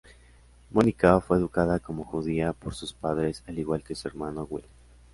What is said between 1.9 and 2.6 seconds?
judía